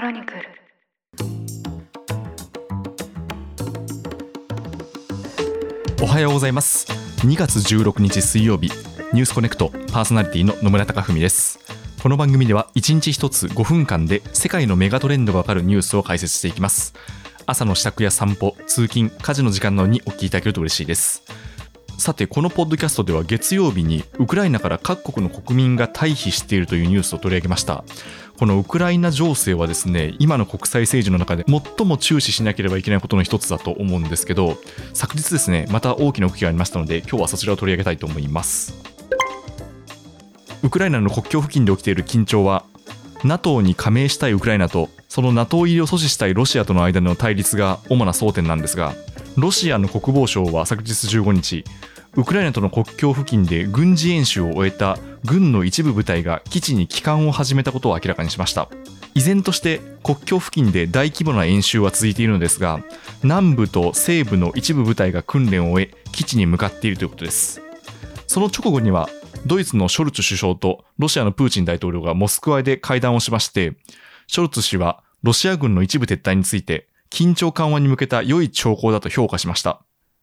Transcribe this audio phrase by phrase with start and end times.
[0.00, 0.40] クロニクル。
[6.02, 6.86] おはようございます。
[7.18, 8.70] 2月16日水曜日
[9.12, 11.58] ニュースコネクトパーソナリティの野村貴文です。
[12.02, 16.94] この番組では1日1つ5分間で世界のメガトレンドがわかるニュースを解説していきます。
[17.44, 21.22] 朝の支度や散歩通勤家事の時間などにお聞きいただけると嬉しいです。
[22.00, 27.84] さてこのポッドキャストでは月曜日にウクライナから各国の国民が退避しているというニュースを取り上げました。
[28.38, 34.56] このウクライナ情勢はですね今の国際政治の中で最も注視しなければいけないことの一つだと思うんですけど
[34.94, 38.72] 昨日ですねまた大きな動きがありましたので今日はそちらを取り上げたいと思います。
[40.62, 42.64] ウクライナの国境付近で起きている緊張は
[43.24, 48.94] NATO に加盟したいウクライナとその NATO 入りを阻止したいロシアとの間の対立が主な争点なんですが
[49.36, 51.64] ロシアの国防省は昨日15日
[52.16, 58.68] ウクライナとの国境付近で軍事演習を終えた軍の一部部隊が基地に帰還を始めたことを明らかにしました。
[59.14, 62.80] 依然として国境付近で大規模な演習は続いているのですが
[63.22, 67.62] 南部と西部の一部部隊が訓練を終え基地に向かっているということです。
[68.26, 69.08] その直後には
[69.46, 73.74] ドイツのショルツ首相とロシアのプーチン大統領がモスクワで会談をしまして
[74.26, 79.82] ショルツ氏はロシア軍の一部撤退について緊張緩和に向けた良い兆候だと評価しました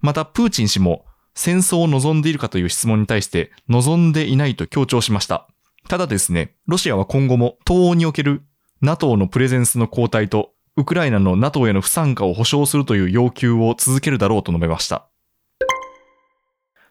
[0.00, 5.46] またプーチン氏も戦争を望んでいるかという質問に対して望んでいないと強調しました。
[5.88, 8.42] ただですね、ロシアは今後も東欧における
[8.82, 15.08] NATO のプレゼンスの後退とウクライナの NATO への不参加を保障するという要求を続けるだろうと述べました。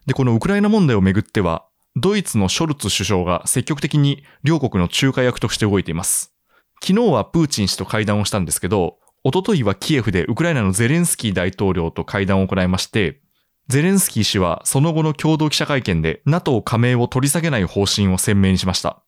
[0.06, 6.34] で、このウクライナ問題をめぐっては、ドイツのショルツ首相が積極的に両国の仲介役として動いています。
[6.82, 8.96] 昨日はプーチン氏と会談をしたんですけど、
[9.28, 13.20] おとといはキエフでウクライナのゼレンスキー大統領と会談を行いまして、
[13.66, 19.02] ゼレンスキー氏はその後の共同記者会見で NATO 加盟を取り下げない方針を鮮明にしました。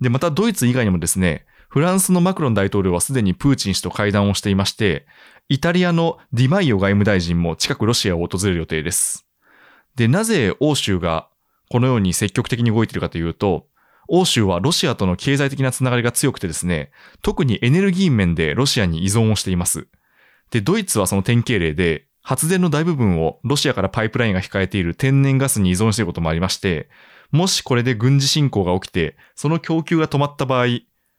[0.00, 5.08] で、またドイツ以外にもですね、フランスのマクロン大統領はすでにプーチン氏と会談をしていまして、
[5.48, 9.26] イタリアのディマイオ外務大臣も近くロシアを訪れる予定です。
[9.96, 11.26] で、なぜ欧州が
[11.70, 13.66] このように積極的に動いているかというと、
[14.12, 16.90] 欧州はロシアとの経済的なつながりが強くてですね、
[17.22, 19.86] 特にエネルギー面でロシアに依存をしています。
[20.50, 26.90] で、ドイツはその典型例で、発電の大部分をロシアからパイプラインが控えている天然ガスに依存していることもありまして、
[27.30, 30.66] もしこれで軍事侵攻が起きて、その供給が止まった場合、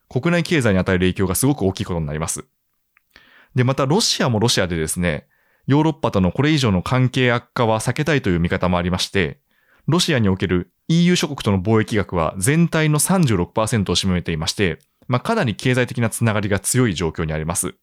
[0.09, 2.44] 国内経済に与える影響がすごく大きいことになります。
[3.56, 5.28] で、またロシアもロシアでですね、
[5.66, 9.40] ヨーロッパとのこれ以上の関係悪化は避けたいという見方もありまして、
[9.88, 17.75] ロシアにおける EU 諸国との貿易額は全体の36%を占めていまして、まあ、かなり経済的なつながりが強い状況にあります。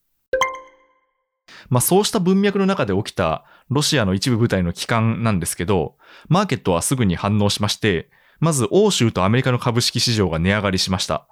[1.70, 5.96] まあそうした文脈の中で起きたロシアの一部部隊の帰還なんですけど、
[6.28, 8.10] マーケットはすぐに反応しまして、
[8.40, 11.26] まず欧州とアメリカの株式市場が値上がりしました。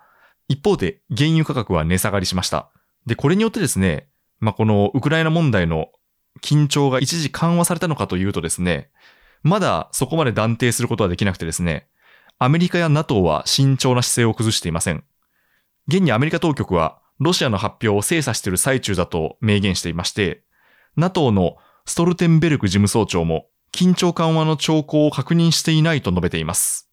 [0.48, 2.70] 一方で原油価格は値下がりしました。
[3.06, 4.08] で、これによってですね、
[4.40, 5.88] まあこのウクライナ問題の
[6.42, 8.90] 緊張が一時緩和されたのかというとですね、
[9.42, 11.88] まだそこまで断定することはできなくてですね、
[12.38, 15.04] アメリカや NATO は慎重な姿勢を崩していません。
[15.88, 20.42] 現にアメリカ当局はロシアの発表を精査している最中だと明言していまして、
[20.96, 26.90] NATO のストルテンベルク事務総長も緊張緩和の兆候を確認していないと述べています。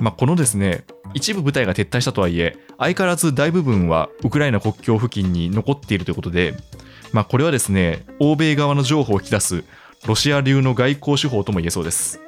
[0.00, 0.84] まあ、このですね、
[1.14, 6.54] 一部部隊が撤退したとはいえ、相変わらず大部分はウクライナ国境付近に残っているということで、
[7.12, 9.64] まあ、これはですね、欧米側の情報を引き出す
[10.06, 12.20] ロシア流の外交手法とも言えそうです。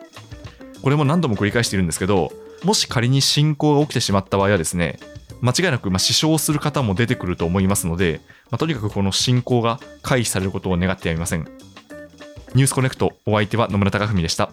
[0.83, 2.33] これも何度も繰り返しているんですけど、
[2.65, 4.99] もし仮に侵攻が起きてしまった場合はですね、
[5.41, 8.21] 間違いなく、ま、死傷する方も出てくると思いますので、
[8.51, 11.49] まあ、とにかくこの進行が回避されることを願ってやみません。
[12.55, 14.51] ニュースコネクト、お相手は野村貴文でした。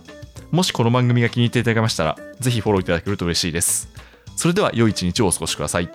[0.52, 3.90] もしこの番組が気に入っていただけましたら、ぜひフォローいただけると嬉しいです。
[4.36, 5.90] それでは良い一日をお過ごしください。